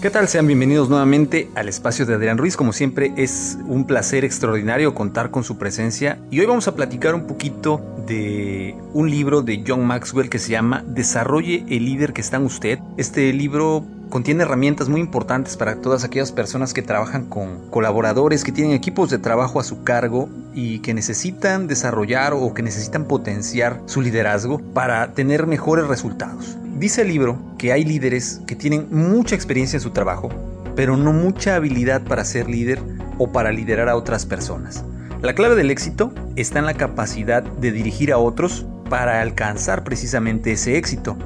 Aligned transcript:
¿Qué 0.00 0.10
tal? 0.10 0.28
Sean 0.28 0.46
bienvenidos 0.46 0.88
nuevamente 0.88 1.50
al 1.56 1.68
espacio 1.68 2.06
de 2.06 2.14
Adrián 2.14 2.38
Ruiz. 2.38 2.56
Como 2.56 2.72
siempre 2.72 3.12
es 3.16 3.58
un 3.66 3.84
placer 3.84 4.24
extraordinario 4.24 4.94
contar 4.94 5.32
con 5.32 5.42
su 5.42 5.58
presencia 5.58 6.20
y 6.30 6.38
hoy 6.38 6.46
vamos 6.46 6.68
a 6.68 6.76
platicar 6.76 7.16
un 7.16 7.26
poquito 7.26 7.80
de 8.06 8.76
un 8.94 9.10
libro 9.10 9.42
de 9.42 9.64
John 9.66 9.84
Maxwell 9.84 10.30
que 10.30 10.38
se 10.38 10.52
llama 10.52 10.84
Desarrolle 10.86 11.64
el 11.68 11.84
líder 11.84 12.12
que 12.12 12.20
está 12.20 12.36
en 12.36 12.44
usted. 12.44 12.78
Este 12.96 13.32
libro 13.32 13.84
contiene 14.08 14.44
herramientas 14.44 14.88
muy 14.88 15.00
importantes 15.00 15.56
para 15.56 15.80
todas 15.80 16.04
aquellas 16.04 16.30
personas 16.30 16.74
que 16.74 16.82
trabajan 16.82 17.24
con 17.24 17.68
colaboradores, 17.68 18.44
que 18.44 18.52
tienen 18.52 18.74
equipos 18.74 19.10
de 19.10 19.18
trabajo 19.18 19.58
a 19.58 19.64
su 19.64 19.82
cargo 19.82 20.28
y 20.54 20.78
que 20.78 20.94
necesitan 20.94 21.66
desarrollar 21.66 22.34
o 22.34 22.54
que 22.54 22.62
necesitan 22.62 23.06
potenciar 23.06 23.80
su 23.86 24.00
liderazgo 24.00 24.60
para 24.60 25.12
tener 25.12 25.48
mejores 25.48 25.88
resultados. 25.88 26.56
Dice 26.78 27.02
el 27.02 27.08
libro 27.08 27.40
que 27.58 27.72
hay 27.72 27.82
líderes 27.82 28.40
que 28.46 28.54
tienen 28.54 28.86
mucha 28.92 29.34
experiencia 29.34 29.78
en 29.78 29.80
su 29.80 29.90
trabajo, 29.90 30.28
pero 30.76 30.96
no 30.96 31.12
mucha 31.12 31.56
habilidad 31.56 32.02
para 32.04 32.24
ser 32.24 32.48
líder 32.48 32.78
o 33.18 33.32
para 33.32 33.50
liderar 33.50 33.88
a 33.88 33.96
otras 33.96 34.26
personas. 34.26 34.84
La 35.20 35.34
clave 35.34 35.56
del 35.56 35.72
éxito 35.72 36.12
está 36.36 36.60
en 36.60 36.66
la 36.66 36.74
capacidad 36.74 37.42
de 37.42 37.72
dirigir 37.72 38.12
a 38.12 38.18
otros 38.18 38.64
para 38.88 39.20
alcanzar 39.20 39.82
precisamente 39.82 40.52
ese 40.52 40.76
éxito. 40.76 41.16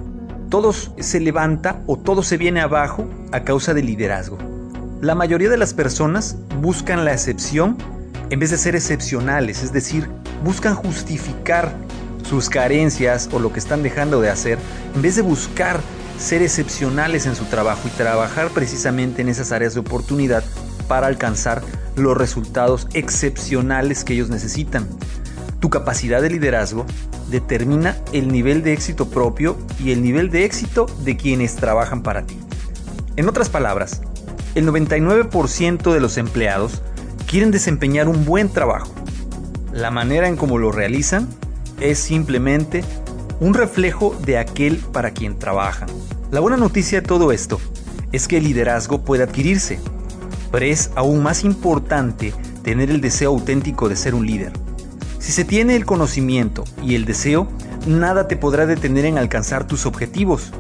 Todo 0.49 0.73
se 0.73 1.21
levanta 1.21 1.83
o 1.87 1.99
todo 1.99 2.23
se 2.23 2.39
viene 2.39 2.63
abajo 2.63 3.07
a 3.31 3.41
causa 3.41 3.75
del 3.75 3.85
liderazgo. 3.85 4.39
La 5.03 5.15
mayoría 5.15 5.51
de 5.51 5.59
las 5.59 5.75
personas 5.75 6.39
buscan 6.63 7.05
la 7.05 7.13
excepción 7.13 7.77
en 8.31 8.41
vez 8.41 8.53
de 8.53 8.57
ser 8.57 8.75
excepcionales, 8.75 9.63
es 9.63 9.75
decir, 9.75 10.09
buscan 10.43 10.75
justificar 10.75 11.75
sus 12.33 12.49
carencias 12.49 13.29
o 13.31 13.39
lo 13.39 13.53
que 13.53 13.59
están 13.59 13.83
dejando 13.83 14.23
de 14.23 14.31
hacer, 14.31 14.59
en 14.95 15.03
vez 15.03 15.17
de 15.17 15.21
buscar 15.21 15.83
ser 16.19 16.41
excepcionales 16.41 17.27
en 17.27 17.37
su 17.37 17.45
trabajo 17.45 17.87
y 17.87 17.91
trabajar 17.91 18.49
precisamente 18.49 19.21
en 19.21 19.29
esas 19.29 19.53
áreas 19.53 19.75
de 19.75 19.81
oportunidad 19.81 20.43
para 20.89 21.09
alcanzar 21.09 21.61
los 21.95 22.17
resultados 22.17 22.89
excepcionales 22.95 24.03
que 24.03 24.15
ellos 24.15 24.31
necesitan. 24.31 24.89
Tu 25.61 25.69
capacidad 25.69 26.23
de 26.23 26.31
liderazgo 26.31 26.87
determina 27.31 27.99
el 28.15 28.33
nivel 28.33 28.63
de 28.63 28.73
éxito 28.73 29.11
propio 29.11 29.59
y 29.79 29.93
el 29.93 30.03
nivel 30.03 30.31
de 30.31 30.47
éxito 30.47 30.87
de 31.05 31.19
quienes 31.19 31.57
trabajan 31.57 32.03
para 32.03 32.23
ti. 32.23 32.39
En 33.17 33.29
otras 33.29 33.51
palabras, 33.51 34.01
el 34.55 34.67
99% 34.67 35.93
de 35.93 36.01
los 36.01 36.17
empleados 36.17 36.81
quieren 37.27 37.51
desempeñar 37.51 38.09
un 38.09 38.25
buen 38.25 38.49
trabajo. 38.49 38.91
La 39.71 39.91
manera 39.91 40.29
en 40.29 40.37
cómo 40.37 40.57
lo 40.57 40.73
realizan 40.73 41.29
es 41.83 41.99
simplemente 41.99 42.85
un 43.41 43.55
reflejo 43.55 44.17
de 44.25 44.39
aquel 44.39 44.77
para 44.77 45.11
quien 45.11 45.39
trabajan. 45.39 45.89
La 46.31 46.41
buena 46.41 46.57
noticia 46.57 47.01
de 47.01 47.07
todo 47.07 47.33
esto 47.33 47.61
es 48.13 48.29
que 48.29 48.39
el 48.39 48.45
liderazgo 48.45 49.05
puede 49.05 49.25
adquirirse, 49.25 49.81
pero 50.53 50.65
es 50.65 50.91
aún 50.95 51.23
más 51.23 51.45
importante 51.45 52.33
tener 52.63 52.91
el 52.91 53.01
deseo 53.01 53.31
auténtico 53.31 53.89
de 53.89 53.97
ser 53.97 54.15
un 54.15 54.27
líder. 54.27 54.53
Si 55.19 55.33
se 55.33 55.45
tiene 55.45 55.77
el 55.77 55.85
conocimiento 55.85 56.65
y 56.83 56.95
el 56.95 57.05
deseo, 57.05 57.49
nada 57.87 58.29
te 58.29 58.37
podrá 58.37 58.67
detener 58.67 59.05
en 59.05 59.19
alcanzar 59.19 59.67
tus 59.67 59.87
objetivos. 59.87 60.53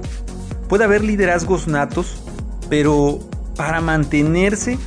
Puede 0.68 0.84
haber 0.84 1.04
liderazgos 1.04 1.68
natos, 1.68 2.22
pero 2.68 3.20
para 3.56 3.80
mantenerse 3.80 4.78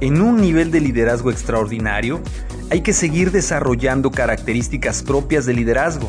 en 0.00 0.20
un 0.22 0.40
nivel 0.40 0.70
de 0.70 0.80
liderazgo 0.80 1.30
extraordinario, 1.30 2.20
hay 2.70 2.80
que 2.80 2.92
seguir 2.92 3.30
desarrollando 3.30 4.10
características 4.10 5.02
propias 5.02 5.46
de 5.46 5.54
liderazgo. 5.54 6.08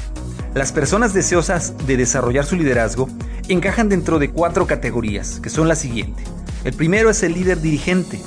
Las 0.54 0.72
personas 0.72 1.14
deseosas 1.14 1.74
de 1.86 1.98
desarrollar 1.98 2.46
su 2.46 2.56
liderazgo 2.56 3.10
encajan 3.50 3.90
dentro 3.90 4.20
de 4.20 4.32
cuatro 4.32 4.66
categorías, 4.66 5.40
que 5.42 5.50
son 5.50 5.68
las 5.68 5.80
siguientes. 5.80 6.26
El 6.64 6.74
primero 6.74 7.10
es 7.10 7.24
el 7.24 7.34
líder 7.34 7.62
dirigente. 7.62 8.20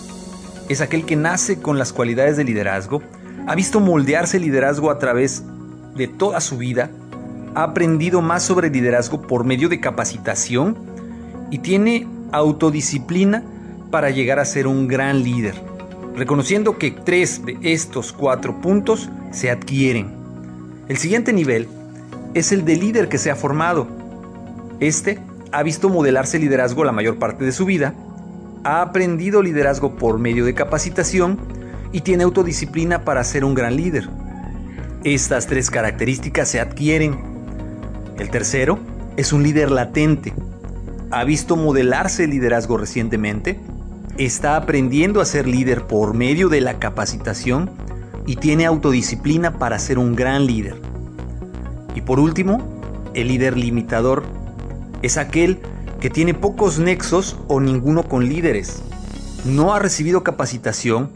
Es 0.69 0.81
aquel 0.81 1.07
que 1.07 1.17
nace 1.17 1.61
con 1.61 1.79
las 1.79 1.93
cualidades 1.93 2.37
de 2.37 2.45
liderazgo, 2.45 3.03
ha 3.47 3.55
visto 3.55 3.81
moldearse 3.81 4.37
el 4.37 4.43
liderazgo 4.43 4.91
a 4.91 4.99
través 4.99 5.43
de 5.97 6.07
toda 6.07 6.41
su 6.41 6.59
vida, 6.59 6.91
ha 7.55 7.63
aprendido 7.63 8.21
más 8.21 8.43
sobre 8.43 8.69
liderazgo 8.69 9.23
por 9.23 9.45
medio 9.45 9.71
de 9.71 9.81
capacitación 9.81 10.77
y 11.51 11.59
tiene 11.59 12.07
autodisciplina 12.31 13.43
para 13.91 14.11
llegar 14.11 14.39
a 14.39 14.45
ser 14.45 14.67
un 14.67 14.87
gran 14.87 15.23
líder 15.23 15.78
reconociendo 16.19 16.79
que 16.79 16.91
tres 16.91 17.45
de 17.47 17.57
estos 17.63 18.13
cuatro 18.13 18.61
puntos 18.61 19.09
se 19.31 19.51
adquieren. 19.51 20.11
El 20.89 20.97
siguiente 20.97 21.33
nivel 21.33 21.69
es 22.35 22.51
el 22.53 22.65
de 22.65 22.77
líder 22.77 23.09
que 23.09 23.19
se 23.19 23.31
ha 23.31 23.37
formado. 23.37 23.87
Este 24.81 25.21
ha 25.53 25.63
visto 25.63 25.89
modelarse 25.89 26.39
liderazgo 26.39 26.85
la 26.85 26.93
mayor 26.93 27.19
parte 27.19 27.45
de 27.45 27.53
su 27.53 27.65
vida, 27.65 27.95
ha 28.65 28.83
aprendido 28.83 29.43
liderazgo 29.43 29.97
por 29.97 30.19
medio 30.19 30.45
de 30.45 30.55
capacitación 30.55 31.39
y 31.93 32.01
tiene 32.01 32.25
autodisciplina 32.25 33.05
para 33.05 33.25
ser 33.25 33.45
un 33.45 33.55
gran 33.55 33.77
líder. 33.77 34.09
Estas 35.05 35.47
tres 35.47 35.71
características 35.71 36.49
se 36.49 36.61
adquieren. 36.61 37.17
El 38.19 38.31
tercero 38.31 38.79
es 39.17 39.33
un 39.33 39.45
líder 39.45 39.71
latente. 39.71 40.35
Ha 41.11 41.25
visto 41.25 41.57
modelarse 41.57 42.25
el 42.25 42.31
liderazgo 42.31 42.77
recientemente 42.77 43.59
está 44.19 44.57
aprendiendo 44.57 45.21
a 45.21 45.25
ser 45.25 45.47
líder 45.47 45.87
por 45.87 46.13
medio 46.13 46.49
de 46.49 46.61
la 46.61 46.79
capacitación 46.79 47.71
y 48.27 48.37
tiene 48.37 48.67
autodisciplina 48.67 49.59
para 49.59 49.79
ser 49.79 49.99
un 49.99 50.15
gran 50.15 50.45
líder. 50.45 50.81
Y 51.95 52.01
por 52.01 52.19
último, 52.19 52.59
el 53.15 53.29
líder 53.29 53.57
limitador 53.57 54.25
es 55.03 55.17
aquel 55.17 55.61
que 56.01 56.11
tiene 56.11 56.35
pocos 56.35 56.79
nexos 56.79 57.37
o 57.47 57.61
ninguno 57.61 58.03
con 58.03 58.29
líderes. 58.29 58.83
No 59.45 59.73
ha 59.73 59.79
recibido 59.79 60.25
capacitación 60.25 61.11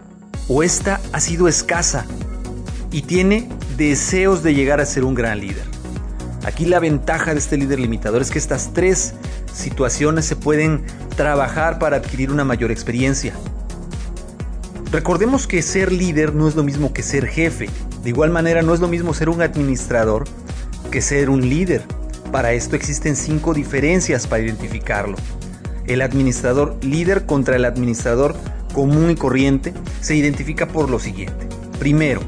o 0.49 0.63
esta 0.63 1.01
ha 1.13 1.21
sido 1.21 1.49
escasa 1.49 2.07
y 2.91 3.03
tiene 3.03 3.49
deseos 3.77 4.43
de 4.43 4.55
llegar 4.55 4.81
a 4.81 4.87
ser 4.87 5.05
un 5.05 5.15
gran 5.15 5.41
líder. 5.41 5.65
Aquí 6.45 6.67
la 6.67 6.81
ventaja 6.81 7.33
de 7.33 7.41
este 7.41 7.57
líder 7.57 7.79
limitador 7.79 8.23
es 8.23 8.31
que 8.31 8.39
estas 8.39 8.73
tres 8.73 9.15
situaciones 9.53 10.25
se 10.25 10.37
pueden 10.37 10.85
trabajar 11.17 11.79
para 11.79 11.97
adquirir 11.97 12.31
una 12.31 12.45
mayor 12.45 12.71
experiencia. 12.71 13.35
Recordemos 14.91 15.47
que 15.47 15.63
ser 15.63 15.91
líder 15.91 16.35
no 16.35 16.49
es 16.49 16.55
lo 16.55 16.63
mismo 16.63 16.93
que 16.93 17.03
ser 17.03 17.27
jefe. 17.27 17.69
De 18.03 18.11
igual 18.11 18.31
manera 18.31 18.63
no 18.63 18.75
es 18.75 18.81
lo 18.81 18.89
mismo 18.89 19.15
ser 19.15 19.29
un 19.29 19.41
administrador 19.41 20.25
que 20.91 21.01
ser 21.01 21.31
un 21.31 21.49
líder. 21.49 21.83
Para 22.31 22.53
esto 22.53 22.77
existen 22.77 23.17
cinco 23.17 23.55
diferencias 23.55 24.27
para 24.27 24.43
identificarlo. 24.43 25.17
El 25.87 26.03
administrador 26.03 26.77
líder 26.83 27.27
contra 27.27 27.57
el 27.57 27.65
administrador 27.65 28.37
común 28.75 29.11
y 29.11 29.17
corriente 29.17 29.73
se 30.01 30.15
identifica 30.15 30.69
por 30.69 30.91
lo 30.91 30.99
siguiente. 30.99 31.47
Primero, 31.79 32.21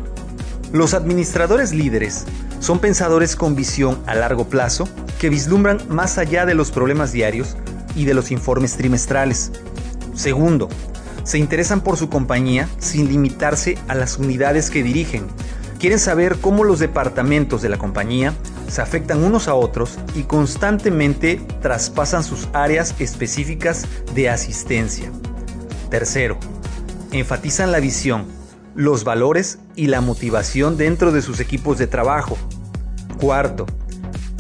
los 0.75 0.93
administradores 0.93 1.73
líderes 1.73 2.25
son 2.59 2.81
pensadores 2.81 3.37
con 3.37 3.55
visión 3.55 4.03
a 4.07 4.17
largo 4.17 4.49
plazo 4.49 4.89
que 5.21 5.29
vislumbran 5.29 5.79
más 5.89 6.19
allá 6.19 6.47
de 6.47 6.55
los 6.55 6.73
problemas 6.73 7.13
diarios 7.13 7.57
y 7.95 8.07
de 8.07 8.15
los 8.15 8.33
informes 8.33 8.77
trimestrales. 8.77 9.53
Segundo, 10.17 10.69
se 11.23 11.39
interesan 11.39 11.81
por 11.81 11.97
su 11.97 12.09
compañía 12.09 12.69
sin 12.79 13.09
limitarse 13.09 13.79
a 13.87 13.95
las 13.95 14.19
unidades 14.19 14.69
que 14.69 14.83
dirigen. 14.83 15.29
Quieren 15.79 16.01
saber 16.01 16.39
cómo 16.41 16.65
los 16.65 16.81
departamentos 16.81 17.63
de 17.63 17.69
la 17.69 17.79
compañía 17.79 18.35
se 18.67 18.83
afectan 18.83 19.23
unos 19.23 19.47
a 19.47 19.55
otros 19.55 19.97
y 20.17 20.25
constantemente 20.25 21.41
traspasan 21.63 22.25
sus 22.25 22.49
áreas 22.53 22.97
específicas 22.99 23.87
de 24.13 24.29
asistencia. 24.29 25.09
Tercero, 25.89 26.37
enfatizan 27.13 27.71
la 27.71 27.79
visión, 27.79 28.25
los 28.75 29.05
valores 29.05 29.59
y 29.77 29.87
la 29.87 30.01
motivación 30.01 30.77
dentro 30.77 31.13
de 31.13 31.23
sus 31.23 31.41
equipos 31.41 31.79
de 31.79 31.87
trabajo. 31.87 32.37
Cuarto, 33.21 33.67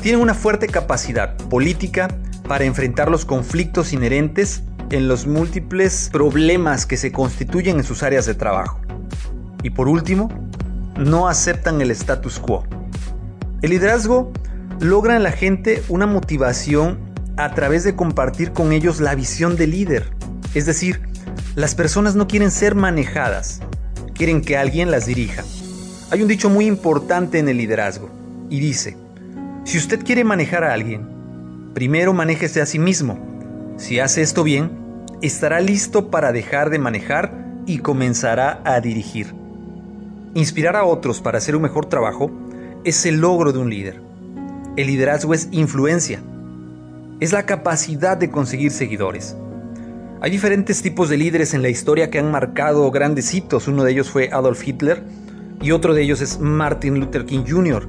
tienen 0.02 0.20
una 0.20 0.34
fuerte 0.34 0.66
capacidad 0.66 1.36
política 1.36 2.08
para 2.48 2.64
enfrentar 2.64 3.10
los 3.10 3.24
conflictos 3.24 3.92
inherentes 3.92 4.62
en 4.90 5.08
los 5.08 5.26
múltiples 5.26 6.10
problemas 6.12 6.86
que 6.86 6.96
se 6.96 7.12
constituyen 7.12 7.78
en 7.78 7.84
sus 7.84 8.02
áreas 8.02 8.26
de 8.26 8.34
trabajo. 8.34 8.80
Y 9.62 9.70
por 9.70 9.88
último, 9.88 10.28
no 10.98 11.28
aceptan 11.28 11.80
el 11.80 11.90
status 11.90 12.38
quo. 12.38 12.64
El 13.62 13.70
liderazgo 13.70 14.32
logra 14.80 15.16
en 15.16 15.22
la 15.22 15.32
gente 15.32 15.82
una 15.88 16.06
motivación 16.06 16.98
a 17.36 17.54
través 17.54 17.82
de 17.84 17.96
compartir 17.96 18.52
con 18.52 18.72
ellos 18.72 19.00
la 19.00 19.14
visión 19.14 19.56
del 19.56 19.70
líder. 19.70 20.12
Es 20.54 20.66
decir, 20.66 21.00
las 21.54 21.74
personas 21.74 22.14
no 22.14 22.28
quieren 22.28 22.50
ser 22.50 22.74
manejadas, 22.74 23.60
quieren 24.14 24.40
que 24.40 24.56
alguien 24.56 24.90
las 24.90 25.06
dirija. 25.06 25.44
Hay 26.10 26.22
un 26.22 26.28
dicho 26.28 26.48
muy 26.48 26.66
importante 26.66 27.38
en 27.38 27.48
el 27.48 27.58
liderazgo 27.58 28.08
y 28.48 28.60
dice, 28.60 28.96
si 29.64 29.78
usted 29.78 30.04
quiere 30.04 30.24
manejar 30.24 30.64
a 30.64 30.72
alguien, 30.72 31.06
primero 31.74 32.12
manéjese 32.12 32.60
a 32.60 32.66
sí 32.66 32.78
mismo. 32.78 33.18
Si 33.76 33.98
hace 33.98 34.22
esto 34.22 34.44
bien, 34.44 34.70
estará 35.22 35.60
listo 35.60 36.10
para 36.10 36.32
dejar 36.32 36.70
de 36.70 36.78
manejar 36.78 37.32
y 37.66 37.78
comenzará 37.78 38.60
a 38.64 38.80
dirigir. 38.80 39.34
Inspirar 40.34 40.76
a 40.76 40.84
otros 40.84 41.20
para 41.20 41.38
hacer 41.38 41.56
un 41.56 41.62
mejor 41.62 41.86
trabajo 41.86 42.30
es 42.84 43.06
el 43.06 43.20
logro 43.20 43.52
de 43.52 43.58
un 43.58 43.70
líder. 43.70 44.00
El 44.76 44.88
liderazgo 44.88 45.34
es 45.34 45.48
influencia. 45.50 46.20
Es 47.20 47.32
la 47.32 47.46
capacidad 47.46 48.16
de 48.16 48.30
conseguir 48.30 48.70
seguidores. 48.70 49.36
Hay 50.24 50.30
diferentes 50.30 50.80
tipos 50.80 51.10
de 51.10 51.18
líderes 51.18 51.52
en 51.52 51.60
la 51.60 51.68
historia 51.68 52.08
que 52.08 52.18
han 52.18 52.30
marcado 52.30 52.90
grandes 52.90 53.34
hitos. 53.34 53.68
Uno 53.68 53.84
de 53.84 53.92
ellos 53.92 54.08
fue 54.08 54.30
Adolf 54.32 54.66
Hitler 54.66 55.02
y 55.60 55.70
otro 55.70 55.92
de 55.92 56.00
ellos 56.00 56.22
es 56.22 56.40
Martin 56.40 56.98
Luther 56.98 57.26
King 57.26 57.44
Jr. 57.46 57.86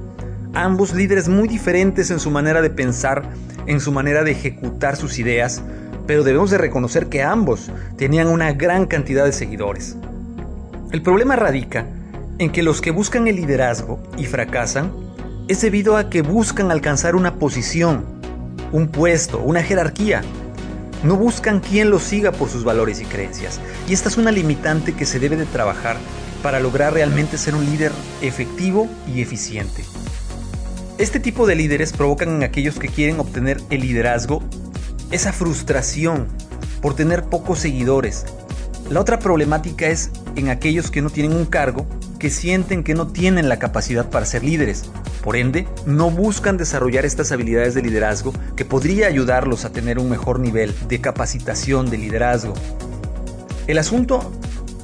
Ambos 0.52 0.92
líderes 0.92 1.30
muy 1.30 1.48
diferentes 1.48 2.10
en 2.10 2.20
su 2.20 2.30
manera 2.30 2.60
de 2.60 2.68
pensar, 2.68 3.22
en 3.64 3.80
su 3.80 3.90
manera 3.90 4.22
de 4.22 4.32
ejecutar 4.32 4.96
sus 4.96 5.18
ideas, 5.18 5.62
pero 6.06 6.24
debemos 6.24 6.50
de 6.50 6.58
reconocer 6.58 7.06
que 7.06 7.22
ambos 7.22 7.70
tenían 7.96 8.26
una 8.26 8.52
gran 8.52 8.84
cantidad 8.84 9.24
de 9.24 9.32
seguidores. 9.32 9.96
El 10.92 11.00
problema 11.00 11.36
radica 11.36 11.86
en 12.36 12.52
que 12.52 12.62
los 12.62 12.82
que 12.82 12.90
buscan 12.90 13.28
el 13.28 13.36
liderazgo 13.36 13.98
y 14.18 14.26
fracasan 14.26 14.92
es 15.48 15.62
debido 15.62 15.96
a 15.96 16.10
que 16.10 16.20
buscan 16.20 16.70
alcanzar 16.70 17.16
una 17.16 17.36
posición, 17.36 18.04
un 18.72 18.88
puesto, 18.88 19.40
una 19.40 19.62
jerarquía. 19.62 20.20
No 21.02 21.16
buscan 21.16 21.60
quien 21.60 21.90
los 21.90 22.02
siga 22.02 22.32
por 22.32 22.48
sus 22.48 22.64
valores 22.64 23.00
y 23.00 23.04
creencias. 23.04 23.60
Y 23.88 23.92
esta 23.92 24.08
es 24.08 24.16
una 24.16 24.30
limitante 24.30 24.94
que 24.94 25.06
se 25.06 25.18
debe 25.18 25.36
de 25.36 25.46
trabajar 25.46 25.96
para 26.42 26.60
lograr 26.60 26.94
realmente 26.94 27.38
ser 27.38 27.54
un 27.54 27.64
líder 27.64 27.92
efectivo 28.22 28.88
y 29.12 29.20
eficiente. 29.20 29.84
Este 30.98 31.20
tipo 31.20 31.46
de 31.46 31.54
líderes 31.54 31.92
provocan 31.92 32.30
en 32.30 32.42
aquellos 32.42 32.78
que 32.78 32.88
quieren 32.88 33.20
obtener 33.20 33.60
el 33.70 33.82
liderazgo 33.82 34.42
esa 35.10 35.32
frustración 35.32 36.26
por 36.80 36.94
tener 36.94 37.24
pocos 37.24 37.58
seguidores. 37.58 38.24
La 38.90 39.00
otra 39.00 39.18
problemática 39.18 39.88
es 39.88 40.10
en 40.36 40.48
aquellos 40.48 40.90
que 40.90 41.02
no 41.02 41.10
tienen 41.10 41.36
un 41.36 41.44
cargo, 41.44 41.86
que 42.18 42.30
sienten 42.30 42.82
que 42.82 42.94
no 42.94 43.06
tienen 43.08 43.48
la 43.48 43.58
capacidad 43.58 44.08
para 44.10 44.26
ser 44.26 44.44
líderes. 44.44 44.84
Por 45.22 45.36
ende, 45.36 45.66
no 45.86 46.10
buscan 46.10 46.56
desarrollar 46.56 47.04
estas 47.04 47.32
habilidades 47.32 47.74
de 47.74 47.82
liderazgo 47.82 48.32
que 48.54 48.64
podría 48.64 49.06
ayudarlos 49.06 49.64
a 49.64 49.72
tener 49.72 49.98
un 49.98 50.08
mejor 50.08 50.40
nivel 50.40 50.74
de 50.88 51.00
capacitación 51.00 51.90
de 51.90 51.98
liderazgo. 51.98 52.54
El 53.66 53.78
asunto 53.78 54.32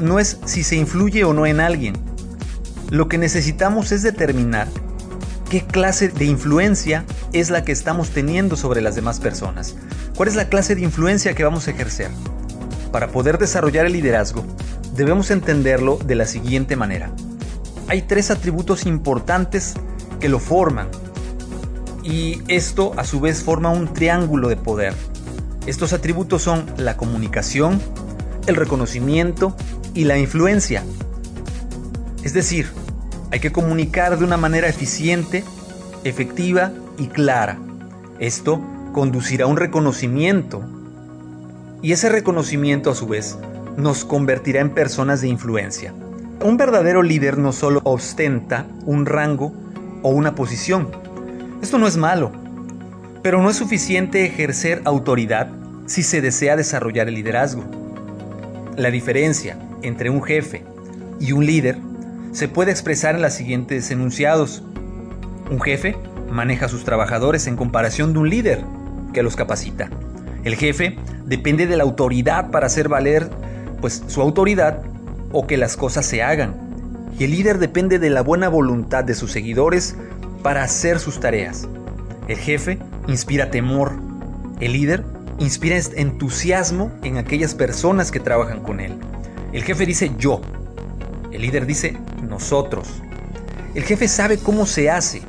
no 0.00 0.18
es 0.18 0.38
si 0.44 0.64
se 0.64 0.76
influye 0.76 1.24
o 1.24 1.32
no 1.32 1.46
en 1.46 1.60
alguien. 1.60 1.94
Lo 2.90 3.08
que 3.08 3.18
necesitamos 3.18 3.92
es 3.92 4.02
determinar 4.02 4.68
qué 5.48 5.64
clase 5.64 6.08
de 6.08 6.24
influencia 6.24 7.04
es 7.32 7.50
la 7.50 7.64
que 7.64 7.72
estamos 7.72 8.10
teniendo 8.10 8.56
sobre 8.56 8.80
las 8.80 8.94
demás 8.94 9.20
personas. 9.20 9.76
¿Cuál 10.16 10.28
es 10.28 10.34
la 10.34 10.48
clase 10.48 10.74
de 10.74 10.82
influencia 10.82 11.34
que 11.34 11.44
vamos 11.44 11.68
a 11.68 11.70
ejercer? 11.70 12.10
Para 12.90 13.08
poder 13.08 13.38
desarrollar 13.38 13.86
el 13.86 13.92
liderazgo, 13.92 14.44
debemos 14.94 15.30
entenderlo 15.30 15.98
de 15.98 16.14
la 16.14 16.26
siguiente 16.26 16.76
manera. 16.76 17.10
Hay 17.88 18.02
tres 18.02 18.30
atributos 18.30 18.86
importantes 18.86 19.74
que 20.20 20.28
lo 20.28 20.38
forman 20.38 20.88
y 22.02 22.42
esto 22.48 22.92
a 22.96 23.04
su 23.04 23.20
vez 23.20 23.42
forma 23.42 23.70
un 23.70 23.92
triángulo 23.92 24.48
de 24.48 24.56
poder. 24.56 24.94
Estos 25.66 25.92
atributos 25.92 26.42
son 26.42 26.66
la 26.76 26.96
comunicación, 26.96 27.80
el 28.46 28.56
reconocimiento 28.56 29.56
y 29.94 30.04
la 30.04 30.18
influencia. 30.18 30.82
Es 32.24 32.32
decir, 32.32 32.70
hay 33.30 33.40
que 33.40 33.52
comunicar 33.52 34.18
de 34.18 34.24
una 34.24 34.36
manera 34.36 34.68
eficiente, 34.68 35.44
efectiva 36.04 36.72
y 36.98 37.06
clara. 37.06 37.58
Esto 38.18 38.60
conducirá 38.92 39.44
a 39.44 39.48
un 39.48 39.56
reconocimiento 39.56 40.62
y 41.80 41.92
ese 41.92 42.08
reconocimiento 42.08 42.90
a 42.90 42.94
su 42.94 43.06
vez 43.06 43.38
nos 43.76 44.04
convertirá 44.04 44.60
en 44.60 44.70
personas 44.70 45.20
de 45.20 45.28
influencia. 45.28 45.92
Un 46.42 46.56
verdadero 46.56 47.02
líder 47.02 47.38
no 47.38 47.52
solo 47.52 47.80
ostenta 47.84 48.66
un 48.84 49.06
rango 49.06 49.52
o 50.02 50.10
una 50.10 50.34
posición. 50.34 50.88
Esto 51.62 51.78
no 51.78 51.86
es 51.86 51.96
malo, 51.96 52.32
pero 53.22 53.40
no 53.40 53.50
es 53.50 53.56
suficiente 53.56 54.24
ejercer 54.24 54.82
autoridad 54.84 55.48
si 55.86 56.02
se 56.02 56.20
desea 56.20 56.56
desarrollar 56.56 57.08
el 57.08 57.14
liderazgo. 57.14 57.64
La 58.76 58.90
diferencia 58.90 59.56
entre 59.82 60.10
un 60.10 60.22
jefe 60.22 60.64
y 61.20 61.32
un 61.32 61.46
líder 61.46 61.78
se 62.32 62.48
puede 62.48 62.70
expresar 62.70 63.14
en 63.14 63.22
los 63.22 63.32
siguientes 63.32 63.90
enunciados. 63.90 64.62
Un 65.50 65.60
jefe 65.60 65.96
maneja 66.30 66.66
a 66.66 66.68
sus 66.68 66.84
trabajadores 66.84 67.46
en 67.46 67.56
comparación 67.56 68.12
de 68.12 68.18
un 68.18 68.30
líder 68.30 68.64
que 69.12 69.22
los 69.22 69.36
capacita. 69.36 69.90
El 70.42 70.56
jefe 70.56 70.96
depende 71.26 71.66
de 71.66 71.76
la 71.76 71.84
autoridad 71.84 72.50
para 72.50 72.66
hacer 72.66 72.88
valer 72.88 73.30
pues 73.82 74.02
su 74.06 74.22
autoridad 74.22 74.82
o 75.32 75.46
que 75.46 75.58
las 75.58 75.76
cosas 75.76 76.06
se 76.06 76.22
hagan. 76.22 76.54
Y 77.18 77.24
el 77.24 77.32
líder 77.32 77.58
depende 77.58 77.98
de 77.98 78.08
la 78.08 78.22
buena 78.22 78.48
voluntad 78.48 79.04
de 79.04 79.14
sus 79.14 79.30
seguidores 79.30 79.96
para 80.42 80.62
hacer 80.62 80.98
sus 80.98 81.20
tareas. 81.20 81.68
El 82.28 82.38
jefe 82.38 82.78
inspira 83.08 83.50
temor. 83.50 83.92
El 84.60 84.72
líder 84.72 85.04
inspira 85.38 85.76
entusiasmo 85.96 86.90
en 87.02 87.18
aquellas 87.18 87.54
personas 87.54 88.10
que 88.10 88.20
trabajan 88.20 88.62
con 88.62 88.80
él. 88.80 88.94
El 89.52 89.64
jefe 89.64 89.84
dice 89.84 90.12
yo. 90.18 90.40
El 91.32 91.42
líder 91.42 91.66
dice 91.66 91.98
nosotros. 92.26 92.88
El 93.74 93.82
jefe 93.82 94.08
sabe 94.08 94.38
cómo 94.38 94.64
se 94.66 94.90
hace. 94.90 95.22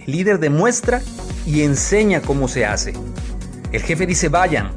El 0.00 0.12
líder 0.12 0.40
demuestra 0.40 1.00
y 1.46 1.62
enseña 1.62 2.20
cómo 2.20 2.48
se 2.48 2.66
hace. 2.66 2.94
El 3.70 3.82
jefe 3.82 4.06
dice 4.06 4.28
vayan. 4.28 4.72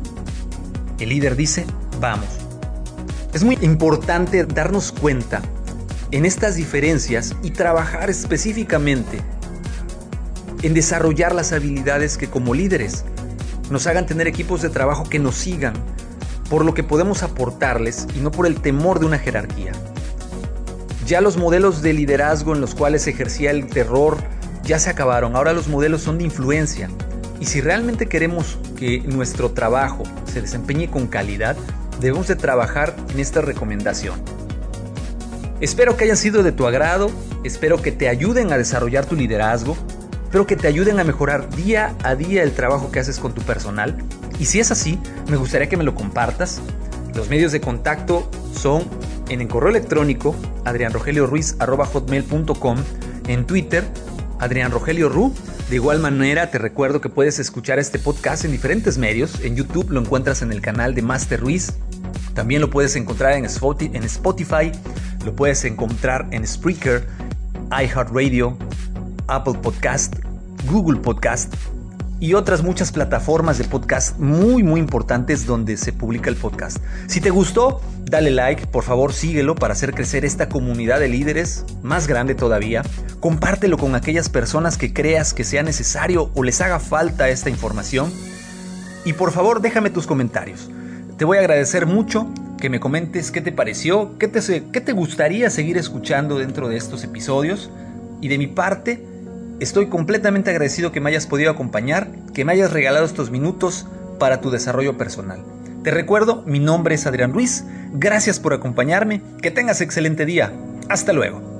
El 0.99 1.09
líder 1.09 1.35
dice 1.35 1.65
vamos. 1.99 2.44
Es 3.35 3.43
muy 3.43 3.57
importante 3.61 4.45
darnos 4.45 4.93
cuenta 4.93 5.41
en 6.11 6.23
estas 6.23 6.55
diferencias 6.55 7.35
y 7.43 7.51
trabajar 7.51 8.09
específicamente 8.09 9.19
en 10.61 10.73
desarrollar 10.73 11.35
las 11.35 11.51
habilidades 11.51 12.17
que 12.17 12.29
como 12.29 12.53
líderes 12.53 13.03
nos 13.69 13.87
hagan 13.87 14.05
tener 14.05 14.27
equipos 14.27 14.61
de 14.61 14.69
trabajo 14.69 15.03
que 15.03 15.19
nos 15.19 15.35
sigan 15.35 15.73
por 16.49 16.63
lo 16.63 16.73
que 16.73 16.83
podemos 16.83 17.23
aportarles 17.23 18.07
y 18.15 18.21
no 18.21 18.31
por 18.31 18.47
el 18.47 18.61
temor 18.61 19.01
de 19.01 19.07
una 19.07 19.19
jerarquía. 19.19 19.73
Ya 21.05 21.19
los 21.19 21.35
modelos 21.35 21.81
de 21.81 21.91
liderazgo 21.91 22.55
en 22.55 22.61
los 22.61 22.73
cuales 22.73 23.01
se 23.01 23.09
ejercía 23.09 23.51
el 23.51 23.67
terror 23.67 24.15
ya 24.63 24.79
se 24.79 24.89
acabaron, 24.89 25.35
ahora 25.35 25.51
los 25.51 25.67
modelos 25.67 26.01
son 26.01 26.19
de 26.19 26.23
influencia. 26.23 26.89
Y 27.41 27.47
si 27.47 27.59
realmente 27.59 28.07
queremos 28.07 28.57
que 28.77 29.01
nuestro 29.01 29.51
trabajo 29.51 30.03
se 30.23 30.39
desempeñe 30.39 30.89
con 30.89 31.07
calidad, 31.07 31.57
debemos 31.99 32.27
de 32.27 32.35
trabajar 32.35 32.95
en 33.09 33.19
esta 33.19 33.41
recomendación. 33.41 34.21
Espero 35.61 35.97
que 35.97 36.03
hayan 36.03 36.17
sido 36.17 36.43
de 36.43 36.51
tu 36.51 36.67
agrado, 36.67 37.09
espero 37.43 37.81
que 37.81 37.91
te 37.91 38.09
ayuden 38.09 38.51
a 38.51 38.57
desarrollar 38.57 39.05
tu 39.05 39.15
liderazgo, 39.15 39.75
espero 40.23 40.45
que 40.45 40.55
te 40.55 40.67
ayuden 40.67 40.99
a 40.99 41.03
mejorar 41.03 41.49
día 41.55 41.95
a 42.03 42.13
día 42.15 42.43
el 42.43 42.51
trabajo 42.51 42.91
que 42.91 42.99
haces 42.99 43.19
con 43.19 43.33
tu 43.33 43.41
personal. 43.41 43.95
Y 44.37 44.45
si 44.45 44.59
es 44.59 44.69
así, 44.71 44.99
me 45.29 45.37
gustaría 45.37 45.69
que 45.69 45.77
me 45.77 45.83
lo 45.83 45.95
compartas. 45.95 46.61
Los 47.15 47.29
medios 47.29 47.53
de 47.53 47.61
contacto 47.61 48.29
son 48.53 48.83
en 49.29 49.41
el 49.41 49.47
correo 49.47 49.69
electrónico 49.69 50.35
adrianrogelioruiz.com, 50.65 52.77
en 53.27 53.45
Twitter 53.45 53.85
Adrián 54.39 54.71
Rogelio 54.71 55.09
Ru. 55.09 55.33
De 55.69 55.77
igual 55.77 55.99
manera, 55.99 56.51
te 56.51 56.59
recuerdo 56.59 57.01
que 57.01 57.09
puedes 57.09 57.39
escuchar 57.39 57.79
este 57.79 57.97
podcast 57.97 58.45
en 58.45 58.51
diferentes 58.51 58.99
medios. 58.99 59.39
En 59.41 59.55
YouTube 59.55 59.89
lo 59.89 59.99
encuentras 59.99 60.43
en 60.43 60.51
el 60.51 60.61
canal 60.61 60.93
de 60.93 61.01
Master 61.01 61.39
Ruiz. 61.39 61.73
También 62.35 62.61
lo 62.61 62.69
puedes 62.69 62.95
encontrar 62.95 63.33
en 63.33 63.45
Spotify, 63.45 64.71
lo 65.25 65.35
puedes 65.35 65.65
encontrar 65.65 66.27
en 66.31 66.45
Spreaker, 66.45 67.07
iHeartRadio, 67.71 68.57
Apple 69.27 69.55
Podcast, 69.61 70.13
Google 70.69 70.99
Podcast 70.99 71.51
y 72.19 72.33
otras 72.33 72.63
muchas 72.63 72.91
plataformas 72.91 73.57
de 73.57 73.65
podcast 73.65 74.17
muy 74.19 74.63
muy 74.63 74.79
importantes 74.79 75.45
donde 75.45 75.77
se 75.77 75.91
publica 75.91 76.29
el 76.29 76.35
podcast. 76.35 76.77
Si 77.07 77.19
te 77.21 77.29
gustó, 77.29 77.81
dale 78.05 78.31
like, 78.31 78.67
por 78.67 78.83
favor 78.83 79.13
síguelo 79.13 79.55
para 79.55 79.73
hacer 79.73 79.93
crecer 79.93 80.25
esta 80.25 80.47
comunidad 80.47 80.99
de 80.99 81.09
líderes 81.09 81.65
más 81.81 82.07
grande 82.07 82.35
todavía. 82.35 82.83
Compártelo 83.19 83.77
con 83.77 83.95
aquellas 83.95 84.29
personas 84.29 84.77
que 84.77 84.93
creas 84.93 85.33
que 85.33 85.43
sea 85.43 85.63
necesario 85.63 86.31
o 86.35 86.43
les 86.43 86.61
haga 86.61 86.79
falta 86.79 87.29
esta 87.29 87.49
información. 87.49 88.11
Y 89.03 89.13
por 89.13 89.31
favor 89.31 89.61
déjame 89.61 89.89
tus 89.89 90.07
comentarios. 90.07 90.69
Te 91.17 91.25
voy 91.25 91.37
a 91.37 91.41
agradecer 91.41 91.85
mucho 91.85 92.27
que 92.57 92.69
me 92.69 92.79
comentes 92.79 93.31
qué 93.31 93.41
te 93.41 93.51
pareció, 93.51 94.17
qué 94.17 94.27
te, 94.27 94.63
qué 94.71 94.81
te 94.81 94.91
gustaría 94.93 95.49
seguir 95.49 95.77
escuchando 95.77 96.37
dentro 96.37 96.69
de 96.69 96.77
estos 96.77 97.03
episodios. 97.03 97.69
Y 98.21 98.29
de 98.29 98.37
mi 98.37 98.47
parte, 98.47 99.05
Estoy 99.59 99.87
completamente 99.87 100.49
agradecido 100.49 100.91
que 100.91 100.99
me 100.99 101.09
hayas 101.09 101.27
podido 101.27 101.49
acompañar, 101.49 102.09
que 102.33 102.43
me 102.43 102.51
hayas 102.51 102.73
regalado 102.73 103.05
estos 103.05 103.31
minutos 103.31 103.87
para 104.19 104.41
tu 104.41 104.51
desarrollo 104.51 104.97
personal. 104.97 105.39
Te 105.81 105.91
recuerdo, 105.91 106.43
mi 106.45 106.59
nombre 106.59 106.95
es 106.95 107.07
Adrián 107.07 107.31
Ruiz, 107.31 107.63
gracias 107.93 108.39
por 108.39 108.53
acompañarme, 108.53 109.21
que 109.41 109.51
tengas 109.51 109.79
excelente 109.79 110.25
día, 110.25 110.51
hasta 110.89 111.13
luego. 111.13 111.54